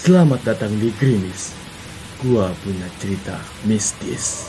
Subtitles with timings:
[0.00, 1.52] Selamat datang di Grimis.
[2.24, 3.36] Gua punya cerita
[3.68, 4.48] mistis.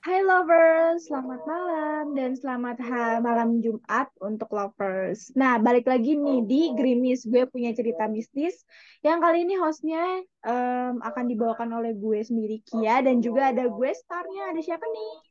[0.00, 2.80] Hai lovers, selamat malam dan selamat
[3.20, 5.28] malam Jumat untuk lovers.
[5.36, 7.28] Nah, balik lagi nih di Grimis.
[7.28, 8.64] Gue punya cerita mistis
[9.04, 13.90] yang kali ini hostnya em, akan dibawakan oleh gue sendiri Kia dan juga ada gue
[13.92, 14.56] starnya.
[14.56, 15.25] Ada siapa nih?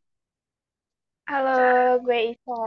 [1.26, 2.62] Halo, gue Isa.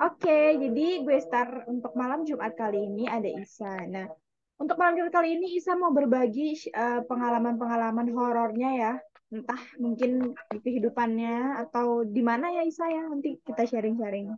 [0.00, 3.84] Oke, jadi gue star untuk malam Jumat kali ini ada Isa.
[3.90, 4.06] Nah,
[4.54, 8.92] untuk malam Jumat kali ini Isa mau berbagi eh, pengalaman-pengalaman horornya ya.
[9.34, 13.10] Entah mungkin di kehidupannya atau di mana ya Isa ya.
[13.10, 14.30] Nanti kita sharing-sharing.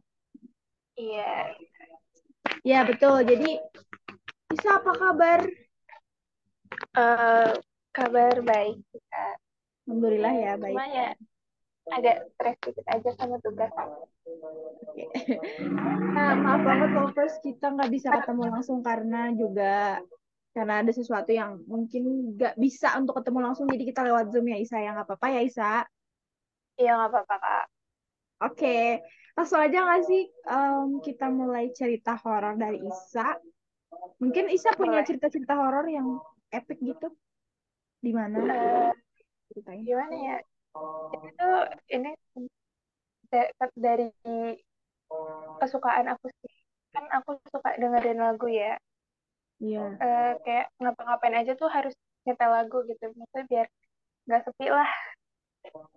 [0.96, 1.52] Iya,
[2.64, 3.28] Ya, betul.
[3.28, 3.60] Jadi,
[4.56, 5.40] Isa apa kabar?
[6.96, 7.52] eh,
[7.92, 9.24] kabar baik kita.
[9.84, 10.76] Alhamdulillah ya, baik.
[10.80, 11.08] Cuma ya
[11.90, 13.72] agak stres dikit aja sama tugas.
[16.14, 19.98] Nah, maaf banget lovers, kita nggak bisa ketemu langsung karena juga
[20.52, 24.58] karena ada sesuatu yang mungkin nggak bisa untuk ketemu langsung, jadi kita lewat Zoom ya
[24.60, 24.78] Isa.
[24.78, 25.72] Ya, nggak apa-apa ya Isa.
[26.76, 27.64] Iya, nggak apa-apa, Kak.
[28.42, 29.00] Oke,
[29.38, 33.38] langsung aja nggak sih em, kita mulai cerita horor dari Isa.
[34.18, 36.18] Mungkin Isa punya cerita-cerita horor yang
[36.52, 37.08] epic gitu?
[38.02, 38.42] Di mana
[39.52, 39.82] ceritanya?
[39.86, 40.38] gimana ya?
[41.14, 41.48] Itu
[41.96, 42.10] ini
[43.32, 44.12] da- dari
[45.60, 46.52] kesukaan aku sih.
[46.92, 48.76] Kan aku suka dengerin lagu ya.
[49.62, 49.78] Iya.
[50.04, 51.94] Eh, kayak ngapa-ngapain aja tuh harus
[52.26, 53.04] nyetel lagu gitu.
[53.18, 53.66] Maksudnya biar
[54.26, 54.90] nggak sepi lah.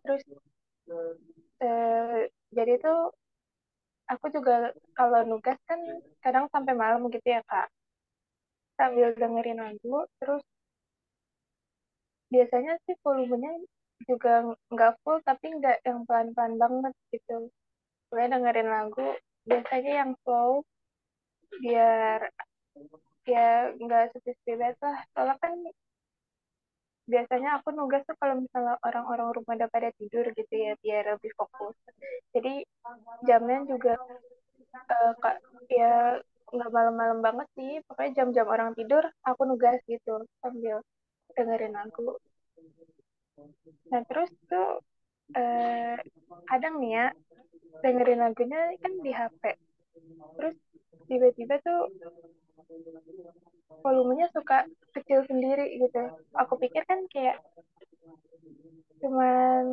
[0.03, 0.21] Terus
[1.61, 2.97] eh, jadi tuh
[4.11, 4.53] aku juga
[4.97, 5.79] kalau nugas kan
[6.23, 7.67] kadang sampai malam gitu ya Kak.
[8.79, 10.43] Sambil dengerin lagu, terus
[12.31, 13.51] biasanya sih volumenya
[14.09, 14.31] juga
[14.73, 17.49] nggak full tapi nggak yang pelan-pelan banget gitu.
[18.11, 19.07] Gue dengerin lagu
[19.47, 20.51] biasanya yang slow
[21.63, 22.19] biar
[23.25, 23.47] ya
[23.83, 24.97] nggak sepi-sepi lah.
[25.13, 25.53] Soalnya kan
[27.05, 31.31] biasanya aku nugas tuh kalau misalnya orang-orang rumah udah pada tidur gitu ya biar lebih
[31.37, 31.75] fokus.
[32.33, 32.65] Jadi
[33.27, 33.93] jamnya juga
[34.93, 35.35] eh, kak
[35.69, 35.93] ya
[36.55, 37.71] nggak malam-malam banget sih.
[37.85, 40.81] Pokoknya jam-jam orang tidur aku nugas gitu sambil
[41.37, 42.17] dengerin lagu.
[43.91, 44.65] Nah terus tuh
[45.37, 45.95] eh,
[46.49, 47.03] kadang nih ya
[47.83, 49.43] dengerin lagunya kan di HP.
[50.37, 50.55] Terus
[51.09, 51.79] tiba-tiba tuh
[53.83, 54.57] volumenya suka
[54.95, 56.01] kecil sendiri gitu.
[56.41, 57.37] Aku pikir kan kayak
[59.01, 59.65] cuman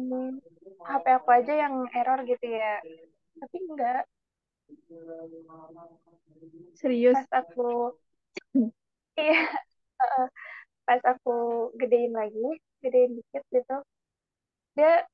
[0.88, 2.72] HP aku aja yang error gitu ya.
[3.40, 4.02] Tapi enggak.
[6.80, 7.14] Serius?
[7.16, 7.62] Pas aku
[9.20, 9.34] iya
[10.92, 13.76] pas aku gedein lagi, gedein dikit gitu,
[14.76, 15.08] dia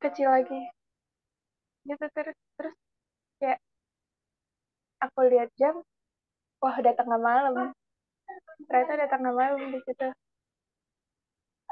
[0.00, 0.56] kecil lagi.
[1.84, 2.74] Gitu terus terus
[3.36, 3.60] kayak
[5.04, 5.84] aku lihat jam,
[6.64, 7.76] wah udah tengah malam.
[8.72, 10.08] Ternyata udah tengah malam di situ.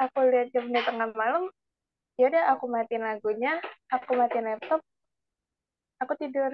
[0.05, 1.49] Aku lihat jam udah tengah malam,
[2.21, 3.57] ya udah aku matiin lagunya,
[3.89, 4.85] aku matiin laptop,
[6.05, 6.53] aku tidur.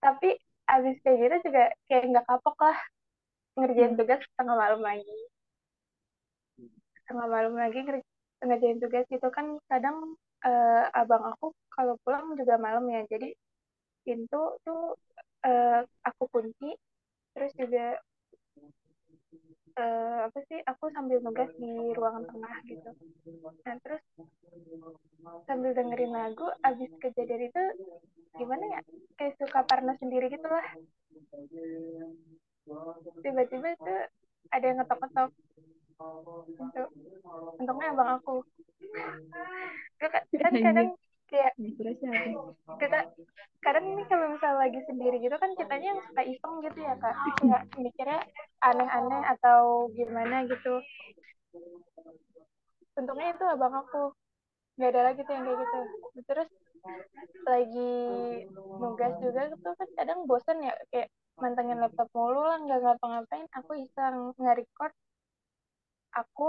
[0.00, 0.28] Tapi
[0.64, 2.78] abis kayak gitu juga kayak nggak kapok lah
[3.60, 3.98] ngerjain Hmm.
[4.00, 5.18] tugas tengah malam lagi.
[7.08, 8.06] Tengah malam lagi nger-
[8.46, 9.96] ngerjain tugas itu kan kadang
[10.46, 13.00] eh, abang aku kalau pulang juga malam ya.
[13.12, 13.28] Jadi
[14.06, 14.80] pintu tuh
[15.46, 16.68] eh, aku kunci,
[17.34, 17.84] terus juga
[19.82, 22.88] eh, apa sih aku sambil nugas di ruangan tengah gitu.
[23.66, 24.02] Nah terus
[25.46, 27.62] sambil dengerin lagu, abis kejadian itu
[28.38, 28.80] gimana ya?
[29.18, 30.66] Kayak suka parno sendiri gitu lah.
[33.22, 33.92] Tiba-tiba itu
[34.54, 35.30] ada yang ngetok-ngetok.
[37.58, 38.42] Untungnya abang aku.
[39.98, 40.88] Dia kan kan kadang
[41.28, 41.52] kayak
[42.78, 42.98] kita
[43.58, 47.14] kadang ini kalau misalnya lagi sendiri gitu kan kitanya yang suka iseng gitu ya kak.
[47.42, 48.20] Kayak mikirnya
[48.62, 50.78] aneh-aneh atau gimana gitu.
[52.98, 54.14] Untungnya itu abang aku.
[54.78, 55.80] Nggak ada lagi tuh yang kayak gitu.
[56.30, 56.48] Terus
[57.48, 57.92] lagi
[58.78, 61.08] nugas juga gitu kan kadang bosen ya kayak
[61.42, 64.34] mantengin laptop mulu lah nggak ngapa-ngapain aku iseng.
[64.38, 64.94] Nge-record
[66.20, 66.46] aku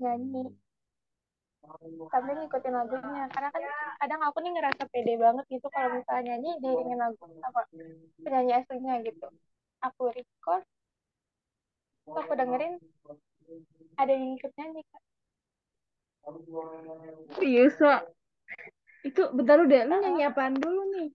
[0.00, 0.42] nyanyi
[2.12, 3.62] sambil ngikutin lagunya karena kan
[4.00, 7.60] kadang aku nih ngerasa pede banget gitu kalau misalnya nyanyi diiringin lagu apa
[8.24, 9.26] penyanyi aslinya gitu
[9.86, 10.62] aku record
[12.04, 12.74] terus aku dengerin
[14.00, 15.02] ada yang ikut nyanyi Kak.
[17.34, 18.02] Serius, Wak?
[19.08, 21.08] Itu bentar udah, lu nyanyi apaan dulu nih?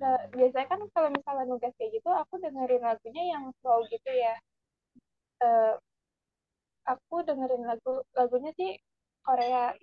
[0.00, 4.34] Nah, biasanya kan kalau misalnya nugas kayak gitu aku dengerin lagunya yang slow gitu ya
[5.42, 5.72] Eh,
[6.86, 8.70] aku dengerin lagu lagunya sih
[9.26, 9.74] Korea.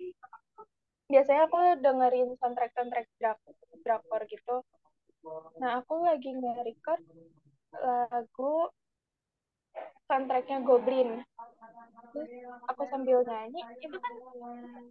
[1.12, 3.38] Biasanya aku dengerin soundtrack soundtrack drak
[3.84, 4.56] drakor gitu.
[5.60, 7.00] Nah aku lagi nge-record
[7.74, 8.68] lagu
[10.08, 11.24] soundtracknya Goblin
[12.14, 12.30] terus
[12.70, 14.14] aku sambil nyanyi itu kan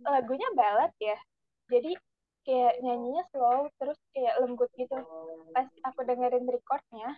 [0.10, 1.18] lagunya balad ya.
[1.72, 1.96] Jadi
[2.44, 4.98] kayak nyanyinya slow terus kayak lembut gitu.
[5.56, 7.18] Pas aku dengerin recordnya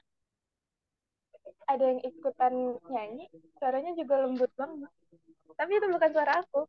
[1.66, 2.54] ada yang ikutan
[2.90, 3.26] nyanyi
[3.58, 4.92] suaranya juga lembut banget.
[5.56, 6.62] Tapi itu bukan suara aku.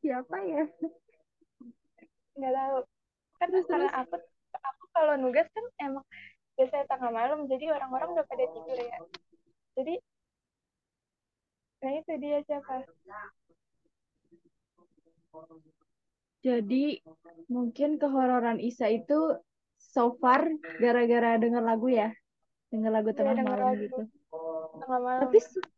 [0.00, 0.64] Siapa ya?
[2.36, 2.78] Nggak tahu.
[3.40, 4.00] Kan Terus, karena terus.
[4.00, 4.16] aku
[4.54, 6.04] aku kalau nugas kan emang
[6.54, 8.98] biasanya tengah malam jadi orang-orang udah pada tidur ya.
[9.74, 9.94] Jadi
[11.84, 12.86] nah itu dia siapa?
[16.44, 17.00] Jadi
[17.48, 19.40] mungkin kehororan Isa itu
[19.80, 20.44] so far
[20.78, 22.12] gara-gara denger lagu ya,
[22.74, 23.82] denger lagu Iya, tengah denger malam lagu.
[23.86, 24.00] gitu.
[24.72, 25.70] tengah malam Tapi se-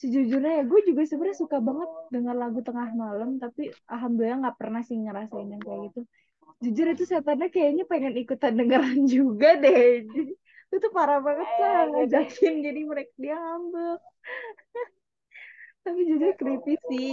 [0.00, 3.62] sejujurnya ya gue juga sebenarnya suka banget denger lagu tengah malam, tapi
[3.94, 6.00] alhamdulillah nggak pernah sih ngerasain yang kayak gitu.
[6.64, 10.04] Jujur itu setannya kayaknya pengen ikutan dengeran juga deh.
[10.70, 11.92] Itu tuh parah banget Eh, sah gitu.
[11.92, 14.00] ngajakin jadi mereka dia ngambek.
[15.84, 17.10] Tapi jujur creepy sih.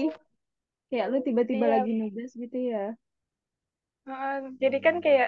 [0.89, 1.73] Kayak lu tiba-tiba Iya.
[1.75, 2.83] lagi nugas gitu ya.
[4.07, 5.27] Heeh, jadi kan kayak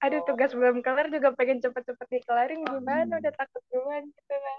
[0.00, 2.60] aduh tugas belum kelar juga pengen cepet-cepet dikelarin.
[2.64, 3.20] Gimana?
[3.20, 4.58] Udah takut duluan gitu kan.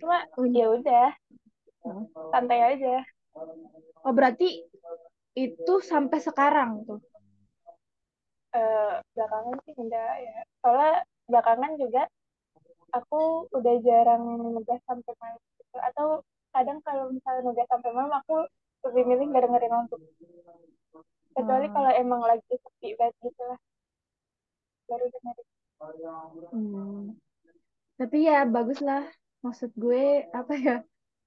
[0.00, 0.18] Cuma
[0.54, 1.08] ya udah.
[2.30, 3.02] Santai aja.
[4.06, 4.64] Oh berarti
[5.34, 7.00] itu sampai sekarang tuh.
[8.50, 10.36] Eh, belakangan sih enggak ya.
[10.62, 10.94] Soalnya
[11.30, 12.02] belakangan juga
[12.98, 14.22] aku udah jarang
[14.54, 15.76] nugas sampai malam gitu.
[15.88, 16.06] Atau
[16.54, 18.34] kadang kalau misalnya nugas sampai malam aku
[18.90, 19.96] lebih milih nggak dengerin lagu
[21.40, 21.74] kecuali Hmm.
[21.76, 23.58] kalau emang lagi sepi banget gitu lah
[24.88, 25.46] baru dengerin
[26.52, 27.16] Hmm.
[27.96, 29.08] Tapi ya bagus lah.
[29.40, 30.76] Maksud gue apa ya?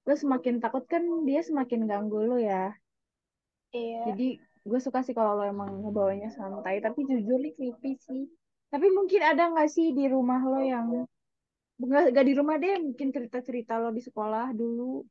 [0.05, 2.75] Lo semakin takut kan dia semakin ganggu lo ya.
[3.73, 6.77] iya Jadi gue suka sih kalau lo emang ngebawanya santai.
[6.85, 8.23] Tapi jujur nih creepy sih.
[8.69, 10.87] Tapi mungkin ada nggak sih di rumah lo yang
[11.81, 15.01] nggak nggak di rumah deh mungkin cerita-cerita lo di sekolah dulu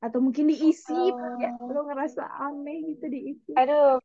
[0.00, 1.68] atau mungkin diisi ya Oh.
[1.74, 4.00] lo ngerasa aneh gitu diisi aduh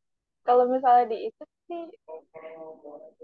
[0.47, 1.83] kalau misalnya di itu sih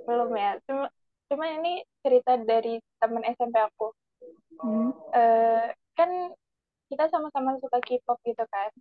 [0.08, 0.52] belum ya.
[0.66, 0.86] Cuma
[1.30, 3.88] cuma ini cerita dari teman SMP aku.
[4.60, 4.92] Hmm.
[5.16, 6.10] eh kan
[6.92, 8.72] kita sama-sama suka K-pop gitu kan.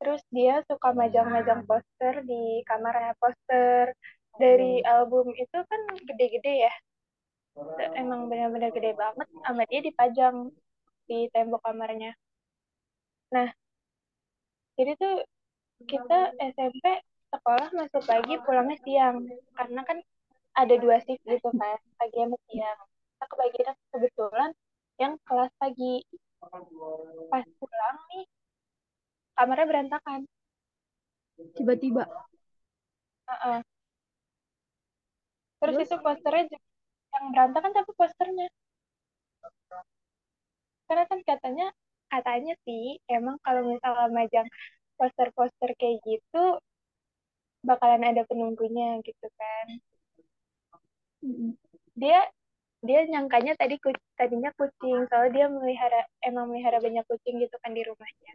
[0.00, 3.94] Terus dia suka majang-majang poster di kamarnya poster
[4.42, 6.74] dari album itu kan gede-gede ya.
[7.94, 10.36] Emang benar-benar gede banget sama dia dipajang
[11.08, 12.12] di tembok kamarnya.
[13.34, 13.48] Nah
[14.78, 15.14] jadi tuh
[15.90, 16.18] kita
[16.54, 16.84] SMP
[17.32, 19.16] sekolah masuk pagi pulangnya siang.
[19.56, 19.98] Karena kan
[20.54, 22.78] ada dua shift gitu kan pagi sama siang.
[23.14, 24.50] Kita kebagian kebetulan
[25.02, 25.94] yang kelas pagi.
[27.32, 28.24] Pas pulang nih
[29.36, 30.20] kamarnya berantakan.
[31.56, 32.04] Tiba-tiba?
[33.28, 33.60] Heeh.
[35.60, 35.88] terus Terus?
[35.88, 36.66] itu posternya juga
[37.14, 38.46] yang berantakan tapi posternya.
[40.86, 41.66] Karena kan katanya
[42.12, 44.48] katanya sih emang kalau misalnya majang
[44.98, 46.58] poster-poster kayak gitu
[47.64, 49.66] bakalan ada penunggunya gitu kan.
[51.96, 52.20] Dia
[52.84, 57.72] dia nyangkanya tadi ku- tadinya kucing soalnya dia melihara emang melihara banyak kucing gitu kan
[57.72, 58.32] di rumahnya.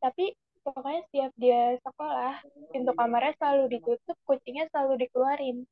[0.00, 0.32] Tapi
[0.64, 2.40] pokoknya setiap dia sekolah
[2.72, 5.68] pintu kamarnya selalu ditutup kucingnya selalu dikeluarin.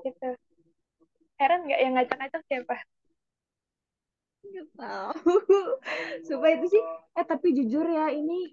[0.00, 0.28] Gitu.
[1.36, 2.76] Heran nggak yang ngacak-ngacak siapa
[4.44, 5.32] Nggak tahu.
[6.28, 6.82] Supaya itu sih,
[7.18, 8.52] eh tapi jujur ya ini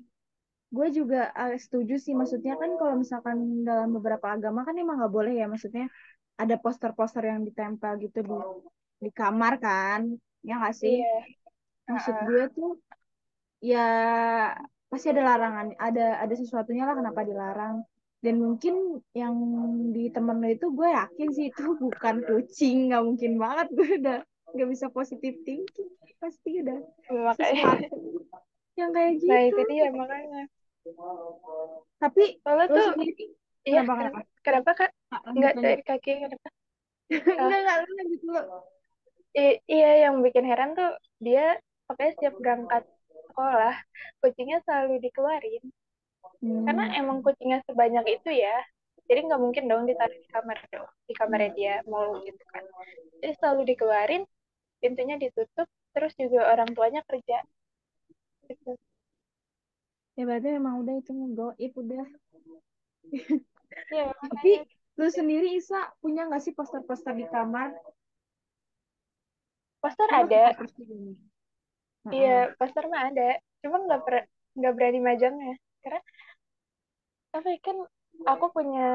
[0.75, 2.13] gue juga eh, setuju sih.
[2.19, 3.37] Maksudnya kan kalau misalkan
[3.67, 5.45] dalam beberapa agama kan emang nggak boleh ya.
[5.51, 5.85] Maksudnya
[6.41, 8.35] ada poster-poster yang ditempel gitu di
[9.03, 10.01] di kamar kan,
[10.47, 10.95] ya nggak sih?
[11.03, 11.11] iya
[11.91, 12.71] Maksud gue tuh
[13.59, 13.85] ya
[14.91, 17.75] pasti ada larangan, ada ada sesuatunya lah kenapa dilarang.
[18.23, 19.35] Dan mungkin yang
[19.91, 24.17] di temen lo itu gue yakin sih itu bukan kucing, nggak mungkin banget gue udah
[24.53, 25.89] nggak bisa positif thinking
[26.21, 26.79] pasti udah.
[27.09, 27.63] Makanya.
[27.65, 27.97] Sesuatu
[28.73, 29.69] yang kayak nah itu gitu.
[29.69, 30.43] dia makanya.
[32.01, 33.25] Tapi soalnya lo tuh sendiri
[33.63, 34.71] iya kenapa kenapa?
[34.75, 34.91] kak?
[35.13, 36.49] Ah, lanjut nggak dari kaki kenapa?
[37.13, 38.41] Enggak enggak lu lanjut dulu.
[39.69, 41.57] Iya yang bikin heran tuh dia
[41.89, 42.83] pokoknya setiap berangkat
[43.29, 43.75] sekolah
[44.21, 45.63] kucingnya selalu dikeluarin.
[46.43, 46.99] Karena Hmm.
[46.99, 48.55] emang kucingnya sebanyak itu ya
[49.07, 50.57] jadi nggak mungkin dong ditaruh di kamar
[51.07, 52.63] di kamarnya dia mau gitu kan.
[53.19, 54.23] Jadi selalu dikeluarin
[54.83, 57.39] pintunya ditutup terus juga orang tuanya kerja.
[58.51, 58.75] Gitu.
[60.19, 62.07] Ya berarti memang udah itu ngegoib udah.
[63.87, 64.67] iya Tapi
[64.99, 67.71] lu sendiri Isa punya nggak sih poster-poster di kamar?
[69.79, 70.43] poster lu ada.
[72.11, 73.39] iya poster mah ada.
[73.63, 75.99] Cuma nggak nggak berani majangnya karena
[77.33, 77.77] tapi kan
[78.29, 78.89] aku punya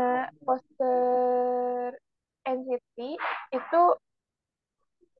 [0.46, 1.98] poster
[2.46, 3.18] NCT
[3.52, 3.82] itu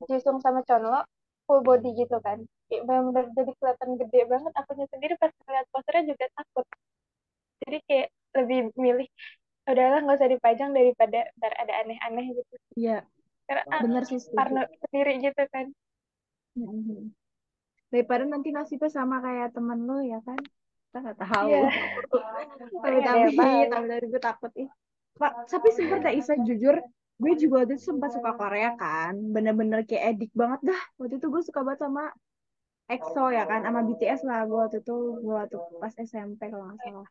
[0.07, 1.03] Jisung sama Chonlo
[1.49, 6.05] full body gitu kan kayak benar jadi kelihatan gede banget akunya sendiri pas ngeliat posternya
[6.13, 6.67] juga takut
[7.65, 9.09] jadi kayak lebih milih
[9.69, 13.05] udahlah nggak usah dipajang daripada ntar ada aneh-aneh gitu Iya,
[13.49, 14.21] karena ah, bener sih.
[14.33, 15.73] Parno sendiri gitu kan
[16.59, 17.15] Mhm.
[17.89, 20.37] Daripada nanti nasibnya sama kayak temen lu ya kan?
[20.37, 21.49] Kita nggak tahu.
[22.83, 23.37] Tapi tapi
[23.71, 24.69] tapi gue takut ih.
[25.19, 26.79] Pak, tapi sebenarnya Isa jujur,
[27.19, 30.83] gue juga waktu itu sempat suka Korea kan, bener-bener kayak edik banget dah.
[31.03, 32.15] Waktu itu gue suka banget sama
[32.89, 36.81] EXO ya kan, sama BTS lah gue waktu itu gue waktu pas SMP kalau nggak
[36.87, 37.09] salah.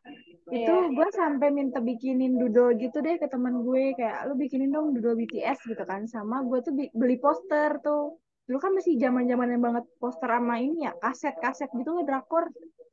[0.50, 0.90] Itu Iya.
[0.96, 5.14] gue sampai minta bikinin doodle gitu deh ke teman gue kayak lu bikinin dong doodle
[5.14, 8.18] BTS gitu kan, sama gue tuh beli poster tuh.
[8.48, 12.48] Dulu kan masih zaman zamannya banget poster sama ini ya, kaset-kaset gitu loh drakor.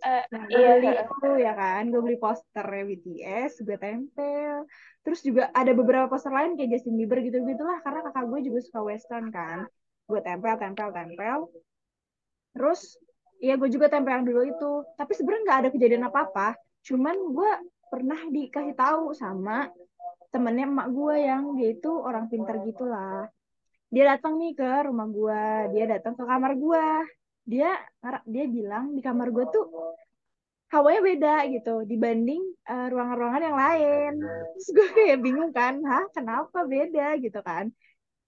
[0.06, 4.70] Eh, Nah, gue iya beli itu ya kan, gue beli posternya BTS, gue tempel.
[5.02, 8.80] Terus juga ada beberapa poster lain kayak Justin Bieber gitu-gitulah, karena kakak gue juga suka
[8.86, 9.66] western kan.
[10.06, 11.40] Gue tempel, tempel, tempel.
[12.54, 13.02] Terus,
[13.42, 14.72] ya gue juga tempel yang dulu itu.
[14.94, 16.48] Tapi sebenarnya nggak ada kejadian apa-apa.
[16.86, 17.52] Cuman gue
[17.90, 19.74] pernah dikasih tahu sama
[20.30, 23.26] temennya emak gue yang dia itu orang pinter gitulah.
[23.90, 26.88] Dia datang nih ke rumah gue, dia datang ke kamar gue.
[27.46, 27.70] Dia
[28.26, 29.66] dia bilang di kamar gue tuh
[30.74, 34.12] hawanya beda gitu dibanding eh, ruangan-ruangan yang lain.
[34.58, 37.70] Terus gue kayak bingung kan, hah kenapa beda gitu kan?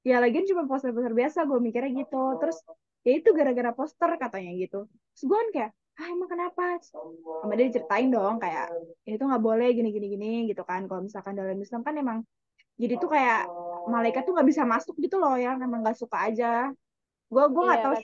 [0.05, 2.23] Ya lagian cuma poster-poster biasa, gue mikirnya gitu.
[2.39, 2.57] Terus
[3.03, 4.87] ya itu gara-gara poster katanya gitu.
[4.87, 6.63] Terus gue kan kayak, ah emang kenapa?
[7.41, 8.69] Sama dia diceritain dong kayak
[9.03, 10.85] itu nggak boleh gini-gini gini gitu kan.
[10.87, 12.19] Kalau misalkan dalam Islam kan emang
[12.77, 13.49] jadi tuh kayak
[13.89, 16.69] malaikat tuh nggak bisa masuk gitu loh yang emang nggak suka aja.
[17.27, 17.95] Gue gue nggak Iya, tahu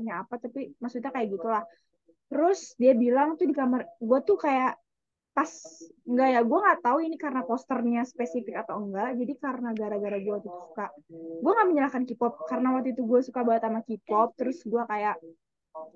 [0.00, 1.62] sih apa, tapi maksudnya kayak gitulah.
[2.32, 4.80] Terus dia bilang tuh di kamar gue tuh kayak
[5.32, 5.48] pas
[6.04, 10.36] enggak ya gue nggak tahu ini karena posternya spesifik atau enggak jadi karena gara-gara gue
[10.44, 10.92] tuh suka
[11.40, 12.48] gue nggak menyalahkan K-pop.
[12.48, 15.16] Karena waktu itu gue suka banget sama K-pop terus gue kayak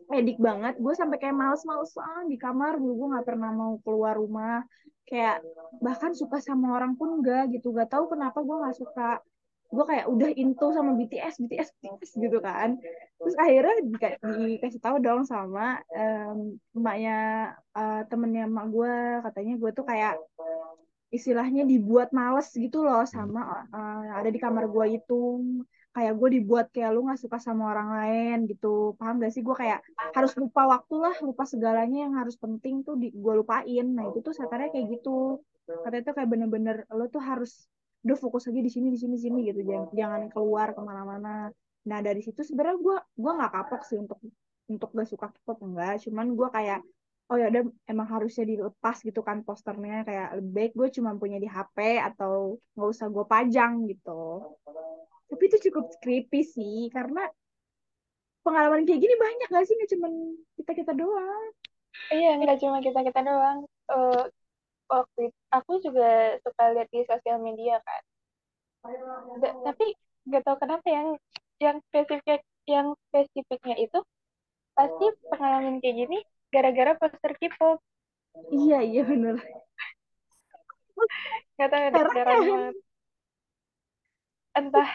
[0.08, 4.64] edik banget gue sampai kayak males-malesan di kamar gue gue nggak pernah mau keluar rumah.
[5.06, 5.44] Kayak
[5.84, 9.22] bahkan suka sama orang pun enggak gitu gak tahu kenapa gue nggak suka
[9.66, 12.78] gue kayak udah into sama BTS BTS BTS gitu kan.
[13.18, 13.90] Terus akhirnya di,
[14.56, 17.18] dikasih tahu dong sama um, emaknya
[17.74, 18.94] uh, temennya emak gue
[19.26, 20.14] katanya gue tuh kayak
[21.10, 25.42] istilahnya dibuat males gitu loh sama uh, ada di kamar gue itu.
[25.96, 28.92] Kayak gue dibuat kayak lu nggak suka sama orang lain gitu.
[29.00, 29.40] Paham gak sih?
[29.40, 29.80] Gue kayak
[30.12, 33.86] harus lupa waktu lah lupa segalanya yang harus penting tuh di gue lupain.
[33.96, 35.40] Nah itu tuh setannya kayak gitu.
[35.64, 37.64] Katanya tuh kayak bener-bener lo tuh harus
[38.06, 39.66] udah fokus aja di sini di sini sini gitu.
[39.66, 41.50] Jangan jangan keluar ke mana-mana.
[41.90, 44.22] Nah dari situ sebenarnya gue gue nggak kapok sih untuk
[44.70, 46.06] untuk gak suka K-pop enggak.
[46.06, 46.80] Cuman gue kayak
[47.26, 50.06] oh ya udah emang harusnya dilepas gitu kan posternya.
[50.06, 54.54] Kayak lebih baik gue cuma punya di HP atau nggak usah gue pajang gitu.
[55.26, 57.26] Tapi itu cukup creepy sih karena
[58.46, 59.74] pengalaman kayak gini banyak gak sih?
[59.74, 60.08] Nggak cuma
[60.54, 61.46] kita kita doang.
[62.14, 63.58] Iya, nggak cuma kita-kita doang.
[63.90, 64.24] Eh,
[64.94, 66.08] waktu itu, aku juga
[66.44, 68.02] suka lihat di sosial media kan.
[69.42, 69.86] Da- tapi
[70.26, 71.08] nggak tahu kenapa yang
[71.64, 72.40] yang spesifik
[72.74, 73.98] yang spesifiknya itu
[74.76, 76.18] pasti pengalaman kayak gini
[76.54, 77.78] gara-gara poster K-pop.
[78.58, 79.36] iya iya bener
[81.56, 82.50] Nggak tahu ya.
[82.50, 82.74] banget.
[84.58, 84.90] Entah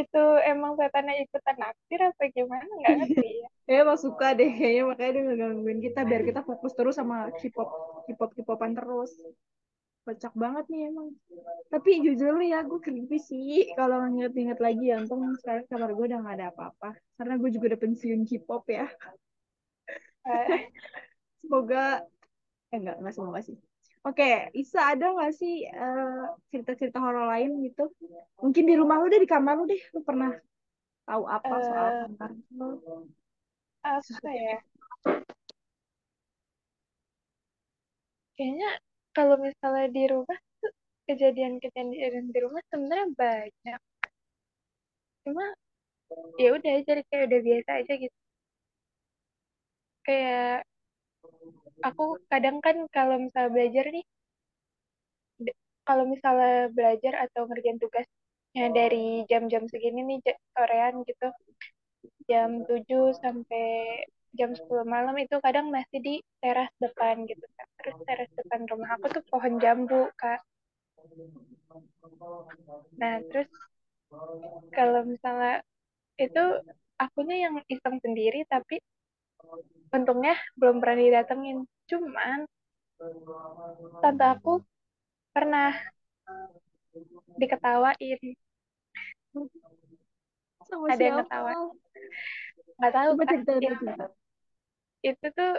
[0.00, 0.22] itu
[0.52, 3.48] emang setannya ikutan naksir apa gimana nggak ngerti ya.
[3.70, 7.70] Ya emang suka deh kayaknya makanya dia ngegangguin kita biar kita fokus terus sama K-pop
[8.10, 9.14] K-pop K-popan terus.
[10.02, 11.14] Kocak banget nih emang.
[11.70, 13.70] Tapi jujur nih ya gue creepy sih.
[13.78, 16.90] Kalau nginget-nginget lagi ya untung sekarang kamar gue udah gak ada apa-apa.
[17.14, 18.90] Karena gue juga udah pensiun K-pop ya.
[20.26, 20.46] Eh,
[21.46, 22.02] semoga
[22.74, 23.54] eh enggak enggak semoga sih.
[24.02, 27.86] Oke, Isa ada nggak sih eh, cerita-cerita horor lain gitu?
[28.40, 30.32] Mungkin di rumah lu deh, di kamar lu deh, lu pernah
[31.04, 33.19] tahu apa soal Eh.
[33.84, 34.56] Apa ya?
[38.36, 38.70] Kayaknya
[39.16, 40.38] kalau misalnya di rumah
[41.08, 43.80] kejadian-kejadian di rumah sebenarnya banyak.
[45.24, 45.44] Cuma
[46.42, 48.16] ya udah jadi kayak udah biasa aja gitu.
[50.04, 50.64] Kayak
[51.88, 54.04] aku kadang kan kalau misalnya belajar nih,
[55.88, 60.18] kalau misalnya belajar atau ngerjain tugasnya dari jam-jam segini nih
[60.54, 61.26] sorean gitu,
[62.30, 63.66] jam 7 sampai
[64.38, 67.66] jam 10 malam itu kadang masih di teras depan gitu kan.
[67.78, 70.40] Terus teras depan rumah aku tuh pohon jambu, Kak.
[73.00, 73.48] Nah, terus
[74.76, 75.54] kalau misalnya
[76.24, 76.42] itu
[77.04, 78.76] akunya yang iseng sendiri tapi
[79.96, 81.58] untungnya belum pernah didatengin
[81.90, 82.38] cuman
[84.00, 84.52] tante aku
[85.34, 85.72] pernah
[87.40, 88.20] diketawain
[90.70, 91.22] Sama ada yang siapa?
[91.26, 91.52] ketawa.
[92.78, 94.06] Nggak tahu Coba cerita, yang cerita.
[95.00, 95.52] itu tuh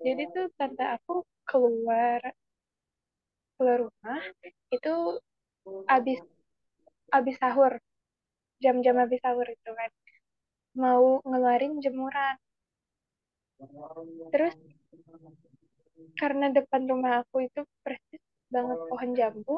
[0.00, 1.14] jadi tuh tante aku
[1.48, 2.20] keluar
[3.56, 4.20] keluar rumah
[4.72, 4.94] itu
[5.90, 6.20] abis
[7.12, 7.72] abis sahur.
[8.60, 9.90] Jam-jam abis sahur itu kan.
[10.76, 12.36] Mau ngeluarin jemuran.
[14.32, 14.54] Terus
[16.20, 18.22] karena depan rumah aku itu persis
[18.52, 19.54] banget pohon jambu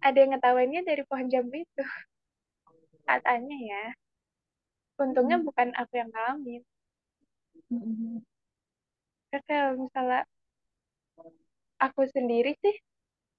[0.00, 1.82] ada yang ngetawainnya dari pohon jambu itu
[3.08, 3.84] katanya ya.
[5.00, 6.62] Untungnya bukan aku yang ngalamin.
[9.30, 10.20] Karena kalau misalnya
[11.80, 12.76] aku sendiri sih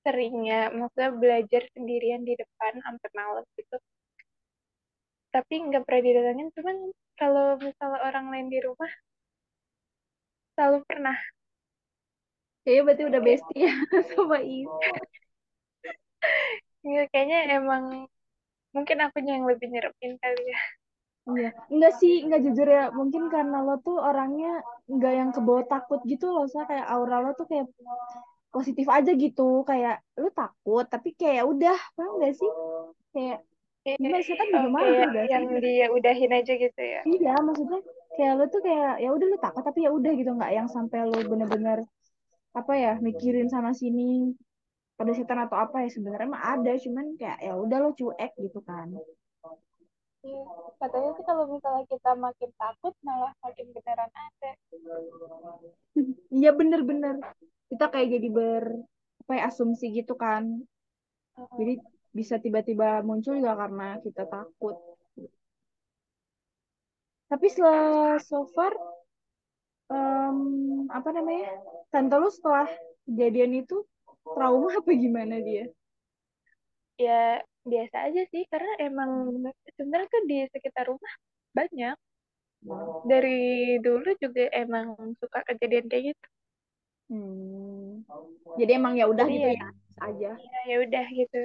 [0.02, 3.78] seringnya maksudnya belajar sendirian di depan sampai malam gitu.
[5.32, 6.78] Tapi nggak pernah didatengin cuman
[7.16, 8.92] kalau misalnya orang lain di rumah
[10.58, 11.18] selalu pernah.
[12.66, 13.74] Kayaknya berarti udah bestie ya
[14.14, 14.70] sama Is.
[16.86, 18.06] ya, kayaknya emang
[18.72, 20.62] mungkin akunya yang lebih nyerepin kali ya.
[21.22, 22.90] Iya, enggak sih, enggak jujur ya.
[22.90, 27.32] Mungkin karena lo tuh orangnya enggak yang kebawa takut gitu loh, saya kayak aura lo
[27.38, 27.70] tuh kayak
[28.52, 32.52] positif aja gitu, kayak lu takut tapi kayak ya udah, paham gak sih?
[33.16, 33.40] Kayak
[33.98, 35.32] gimana setan juga oh, marah kayak gak sih?
[35.32, 37.02] yang dia udahin aja gitu ya.
[37.08, 37.80] Iya, maksudnya
[38.18, 41.00] kayak lu tuh kayak ya udah lu takut tapi ya udah gitu, nggak yang sampai
[41.08, 41.88] lu bener-bener
[42.52, 44.36] apa ya mikirin sana sini
[44.98, 48.60] pada setan atau apa ya sebenarnya mah ada, cuman kayak ya udah lo cuek gitu
[48.66, 48.92] kan.
[50.22, 50.38] Iya.
[50.78, 54.52] katanya sih kalau misalnya kita makin takut malah makin beneran ada
[56.38, 57.18] Iya bener-bener
[57.74, 58.66] kita kayak jadi ber
[59.26, 60.62] apa ya, asumsi gitu kan.
[61.58, 61.80] Jadi
[62.12, 64.76] bisa tiba-tiba muncul juga karena kita takut.
[67.32, 68.76] Tapi setelah so far
[69.88, 70.38] em,
[70.92, 71.56] apa namanya?
[71.88, 72.68] Tante lu setelah
[73.08, 73.88] kejadian itu
[74.26, 75.64] trauma apa gimana dia?
[77.06, 79.12] ya biasa aja sih karena emang
[79.78, 81.14] sebenarnya tuh di sekitar rumah
[81.58, 81.96] banyak
[83.10, 84.88] dari dulu juga emang
[85.22, 86.26] suka kejadian kayak gitu
[87.12, 88.08] Hmm.
[88.60, 89.68] Jadi emang ya udah gitu ya- ya
[90.08, 90.32] aja.
[90.40, 91.42] ya ya udah gitu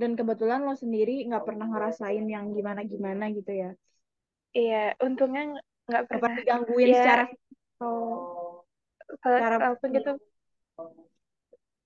[0.00, 3.70] Dan kebetulan lo sendiri nggak pernah ngerasain yang gimana-gimana gitu ya.
[4.58, 5.40] iya untungnya
[5.88, 6.98] nggak pernah pernah digangguin Ya.
[6.98, 7.22] secara
[7.76, 7.94] atau
[9.22, 10.10] kalau walaupun gitu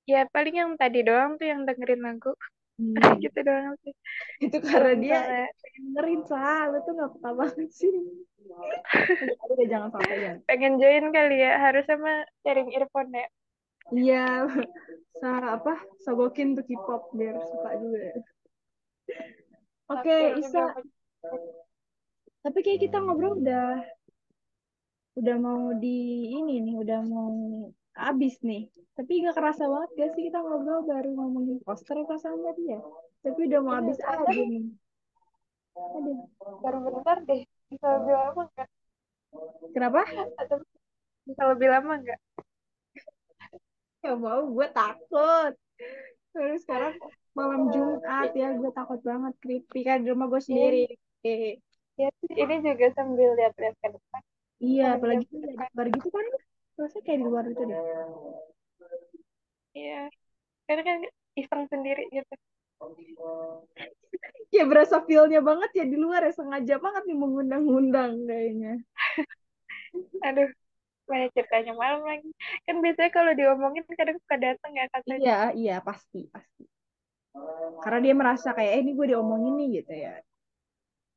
[0.09, 2.33] ya paling yang tadi doang tuh yang dengerin lagu.
[2.81, 2.97] Hmm.
[3.25, 3.95] gitu doang sih.
[4.41, 7.91] Itu karena dia misalnya dengerin sah lu tuh nggak peka banget sih.
[8.41, 11.53] Udah, udah jangan sampai ya pengen join kali ya.
[11.61, 13.29] Harus sama sharing earphone ya.
[13.93, 14.27] Iya.
[15.21, 15.77] Sa apa?
[16.01, 18.25] Sogokin tuh K-pop biar suka juga
[19.91, 20.65] oke Capek Isa.
[22.41, 23.85] tapi kayak kita ngobrol udah
[25.19, 27.35] udah mau di ini nih udah mau
[27.97, 28.69] habis nih.
[28.97, 32.81] Tapi nggak kerasa banget gak sih kita ngobrol baru ngomongin poster perasaan tadi ya?
[33.25, 34.65] Tapi udah mau Iya, habis karena- aja nih.
[35.71, 36.19] Aduh.
[36.61, 37.43] baru bentar deh.
[37.71, 38.69] Bisa lebih lama nggak?
[39.71, 40.01] Kenapa?
[41.25, 42.21] Bisa lebih lama nggak?
[44.01, 45.53] Gak mau, gue takut.
[46.33, 46.95] Terus sekarang
[47.37, 50.89] malam Jumat ya, gue takut banget creepy kan di rumah gue sendiri.
[52.01, 54.23] Ya ini juga sambil lihat-lihat ke depan.
[54.61, 56.27] Iya, apalagi luar gitu kan.
[56.79, 57.81] Rasanya kayak di luar itu deh.
[59.79, 59.97] iya
[60.67, 60.99] karena kan
[61.41, 62.35] iseng sendiri gitu
[64.51, 68.73] Kayak berasa feel-nya banget ya di luar ya, sengaja banget nih mengundang-undang kayaknya.
[70.27, 70.49] aduh
[71.11, 72.29] banyak ceritanya malam lagi
[72.67, 76.63] kan biasanya kalau diomongin kadang suka datang ya katanya Iya, iya, pasti, pasti.
[77.83, 80.13] Karena dia merasa kayak, eh ini gue diomongin nih gitu ya.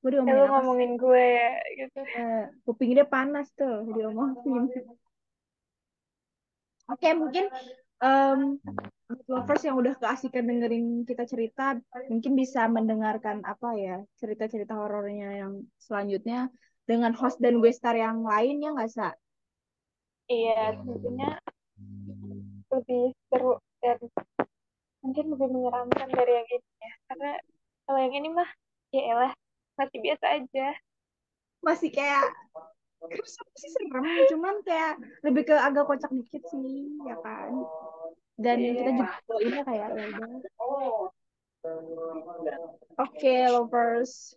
[0.01, 0.51] Gue ya diomongin sih?
[0.51, 2.21] ngomongin gue ya gitu Ya,
[2.65, 4.63] kuping dia panas tuh diomongin.
[6.91, 7.47] Oke, mungkin
[8.03, 8.39] em,
[9.07, 11.79] buat lovers yang udah keasikan dengerin kita cerita,
[12.11, 16.51] mungkin bisa mendengarkan apa ya cerita-cerita horornya yang selanjutnya
[16.83, 19.09] dengan host dan gue star yang lain ya nggak sa?
[20.31, 21.29] iya tentunya
[22.71, 23.99] lebih seru dan
[25.03, 27.31] mungkin lebih menyeramkan dari yang ini ya karena
[27.83, 28.49] kalau yang ini mah
[28.95, 29.33] ya elah
[29.75, 30.67] masih biasa aja
[31.63, 32.27] Masih kayak
[33.11, 37.51] masih serem, cuman kayak lebih ke agak kocak dikit sih, ya kan?
[38.39, 38.71] Dan Iya.
[38.79, 40.29] kita juga bawainnya kayak ya udah.
[42.99, 44.33] Oke, lovers.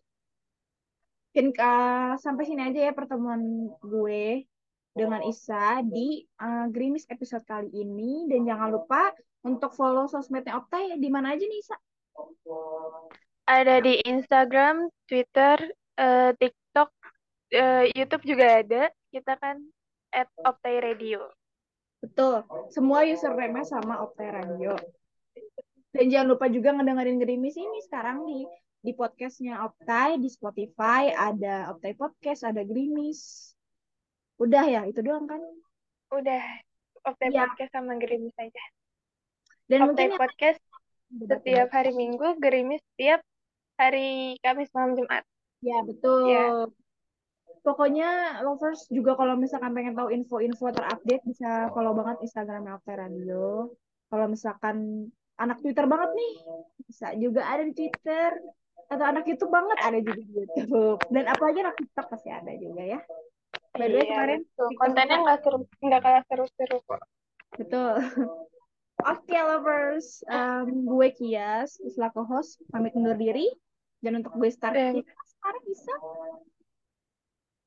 [1.32, 4.48] Mungkin uh, sampai sini aja ya pertemuan gue
[4.96, 8.24] dengan Isa di uh, Grimis episode kali ini.
[8.24, 9.12] Dan jangan lupa
[9.44, 11.76] untuk follow sosmednya Optai di mana aja nih Isa?
[13.46, 15.54] ada di Instagram Twitter
[15.94, 16.65] eh, TikTok
[17.56, 18.82] eh, YouTube juga ada.
[19.08, 19.56] Kita kan
[20.12, 21.24] at Optai Radio.
[22.04, 22.44] Betul.
[22.68, 24.76] Semua username sama Optai Radio.
[25.96, 28.44] Dan jangan lupa juga ngedengerin Gerimis ini sekarang di
[28.84, 33.52] di podcastnya Optai di Spotify ada Optai Podcast ada Gerimis.
[34.36, 35.40] Udah ya itu doang kan?
[36.12, 36.44] Udah.
[37.06, 37.48] Optai Ya.
[37.48, 38.64] Podcast sama Gerimis aja.
[39.66, 40.60] Dan Optai mungkin Podcast
[41.16, 43.24] setiap hari Minggu, Gerimis setiap
[43.80, 45.24] hari Kamis malam Jumat.
[45.64, 46.30] Ya, betul.
[46.30, 46.46] Ya.
[47.66, 53.74] Pokoknya lovers juga kalau misalkan pengen tahu info-info terupdate bisa follow banget Instagramnya Optai Radio.
[54.06, 56.32] Kalau misalkan anak Twitter banget nih,
[56.86, 58.38] bisa juga ada di Twitter.
[58.86, 61.02] Atau anak YouTube banget ada juga di YouTube.
[61.10, 63.00] Dan apalagi anak TikTok pasti ada juga ya.
[63.74, 64.68] By the way, Iya, kemarin betul.
[64.78, 67.02] Kontennya nggak seru, nggak kalah seru-seru kok.
[67.58, 67.92] Betul.
[69.12, 70.22] Oke, lovers.
[70.30, 73.50] Em, gue Kias, selaku host, pamit undur diri.
[73.98, 75.92] Dan untuk gue start Dan- kita sekarang bisa.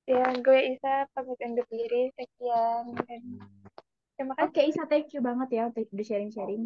[0.09, 2.09] Ya, gue Isa pamit undur diri.
[2.17, 2.97] Sekian.
[3.05, 3.21] Dan
[4.17, 4.49] terima kasih.
[4.49, 6.65] Oke, Isa, thank you banget ya untuk udah sharing-sharing.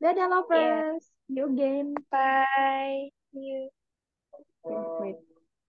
[0.00, 1.04] Dadah, lovers.
[1.28, 1.92] See you again.
[2.08, 3.12] Bye.
[3.36, 3.60] See you.
[4.64, 5.20] Wait.